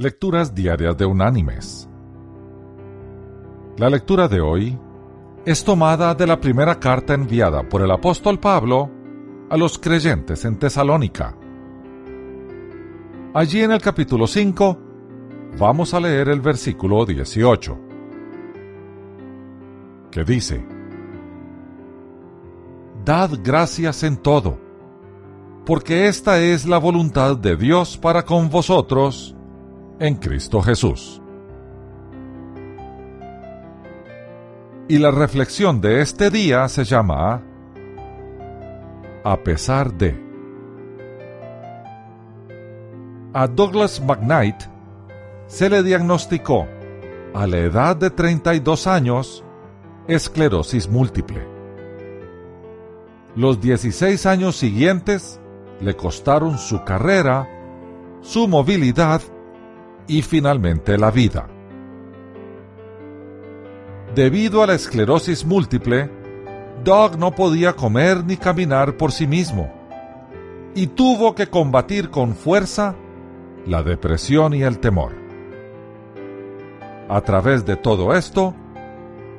Lecturas 0.00 0.54
Diarias 0.54 0.96
de 0.96 1.06
Unánimes. 1.06 1.90
La 3.78 3.90
lectura 3.90 4.28
de 4.28 4.40
hoy 4.40 4.78
es 5.44 5.64
tomada 5.64 6.14
de 6.14 6.24
la 6.24 6.38
primera 6.38 6.78
carta 6.78 7.14
enviada 7.14 7.68
por 7.68 7.82
el 7.82 7.90
apóstol 7.90 8.38
Pablo 8.38 8.88
a 9.50 9.56
los 9.56 9.76
creyentes 9.76 10.44
en 10.44 10.56
Tesalónica. 10.56 11.36
Allí 13.34 13.60
en 13.60 13.72
el 13.72 13.80
capítulo 13.80 14.28
5 14.28 14.78
vamos 15.58 15.92
a 15.92 15.98
leer 15.98 16.28
el 16.28 16.42
versículo 16.42 17.04
18, 17.04 17.78
que 20.12 20.22
dice, 20.22 20.64
Dad 23.04 23.30
gracias 23.42 24.04
en 24.04 24.16
todo, 24.18 24.60
porque 25.66 26.06
esta 26.06 26.38
es 26.38 26.66
la 26.66 26.78
voluntad 26.78 27.36
de 27.36 27.56
Dios 27.56 27.98
para 27.98 28.24
con 28.24 28.48
vosotros, 28.48 29.34
en 30.00 30.14
Cristo 30.16 30.62
Jesús. 30.62 31.20
Y 34.88 34.98
la 34.98 35.10
reflexión 35.10 35.80
de 35.80 36.00
este 36.00 36.30
día 36.30 36.68
se 36.68 36.84
llama 36.84 37.42
A 39.24 39.36
pesar 39.42 39.92
de. 39.92 40.26
A 43.34 43.46
Douglas 43.46 44.00
McKnight 44.00 44.62
se 45.46 45.68
le 45.68 45.82
diagnosticó, 45.82 46.66
a 47.34 47.46
la 47.46 47.58
edad 47.58 47.96
de 47.96 48.10
32 48.10 48.86
años, 48.86 49.44
esclerosis 50.08 50.88
múltiple. 50.88 51.46
Los 53.36 53.60
16 53.60 54.24
años 54.26 54.56
siguientes 54.56 55.38
le 55.80 55.94
costaron 55.94 56.58
su 56.58 56.82
carrera, 56.84 57.46
su 58.22 58.48
movilidad 58.48 59.20
y 60.08 60.22
finalmente 60.22 60.98
la 60.98 61.10
vida. 61.10 61.46
Debido 64.14 64.62
a 64.62 64.66
la 64.66 64.74
esclerosis 64.74 65.44
múltiple, 65.44 66.10
Doug 66.82 67.18
no 67.18 67.32
podía 67.32 67.74
comer 67.74 68.24
ni 68.24 68.36
caminar 68.36 68.96
por 68.96 69.12
sí 69.12 69.26
mismo 69.26 69.70
y 70.74 70.88
tuvo 70.88 71.34
que 71.34 71.48
combatir 71.48 72.08
con 72.08 72.34
fuerza 72.34 72.96
la 73.66 73.82
depresión 73.82 74.54
y 74.54 74.62
el 74.62 74.78
temor. 74.78 75.12
A 77.08 77.20
través 77.20 77.64
de 77.66 77.76
todo 77.76 78.14
esto, 78.14 78.54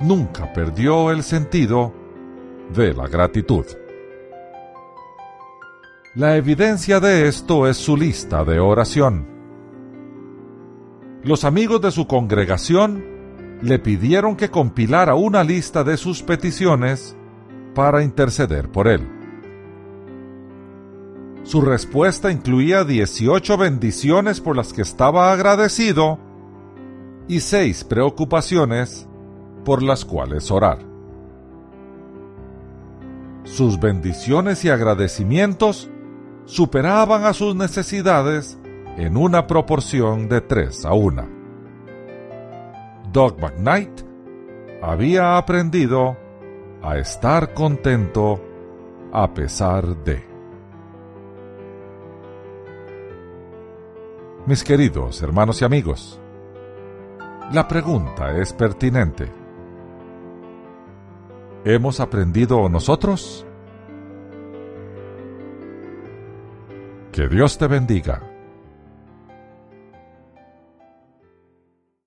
nunca 0.00 0.52
perdió 0.52 1.10
el 1.10 1.22
sentido 1.22 1.92
de 2.74 2.92
la 2.92 3.08
gratitud. 3.08 3.64
La 6.14 6.36
evidencia 6.36 7.00
de 7.00 7.28
esto 7.28 7.66
es 7.66 7.76
su 7.76 7.96
lista 7.96 8.44
de 8.44 8.58
oración 8.58 9.37
los 11.22 11.44
amigos 11.44 11.80
de 11.80 11.90
su 11.90 12.06
congregación 12.06 13.04
le 13.62 13.78
pidieron 13.78 14.36
que 14.36 14.50
compilara 14.50 15.14
una 15.14 15.42
lista 15.42 15.82
de 15.82 15.96
sus 15.96 16.22
peticiones 16.22 17.16
para 17.74 18.02
interceder 18.02 18.70
por 18.70 18.86
él. 18.88 19.08
Su 21.42 21.60
respuesta 21.60 22.30
incluía 22.30 22.84
18 22.84 23.56
bendiciones 23.56 24.40
por 24.40 24.56
las 24.56 24.72
que 24.72 24.82
estaba 24.82 25.32
agradecido 25.32 26.18
y 27.26 27.40
seis 27.40 27.84
preocupaciones 27.84 29.08
por 29.64 29.82
las 29.82 30.04
cuales 30.04 30.50
orar. 30.50 30.78
Sus 33.44 33.80
bendiciones 33.80 34.64
y 34.64 34.68
agradecimientos 34.68 35.90
superaban 36.44 37.24
a 37.24 37.32
sus 37.32 37.54
necesidades 37.54 38.57
en 38.98 39.16
una 39.16 39.46
proporción 39.46 40.28
de 40.28 40.40
3 40.40 40.84
a 40.84 40.92
1. 40.92 41.28
Doug 43.12 43.38
McKnight 43.38 44.00
había 44.82 45.38
aprendido 45.38 46.16
a 46.82 46.98
estar 46.98 47.54
contento 47.54 48.42
a 49.12 49.32
pesar 49.32 49.96
de. 49.98 50.26
Mis 54.46 54.64
queridos 54.64 55.22
hermanos 55.22 55.62
y 55.62 55.64
amigos, 55.64 56.20
la 57.52 57.68
pregunta 57.68 58.36
es 58.36 58.52
pertinente. 58.52 59.30
¿Hemos 61.64 62.00
aprendido 62.00 62.68
nosotros? 62.68 63.46
Que 67.12 67.28
Dios 67.28 67.58
te 67.58 67.68
bendiga 67.68 68.37